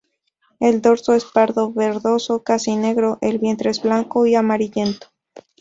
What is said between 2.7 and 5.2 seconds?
negro, el vientre es blanco y amarillento.